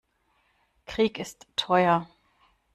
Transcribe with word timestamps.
Krieg 0.87 1.19
ist 1.19 1.45
teuer. 1.55 2.07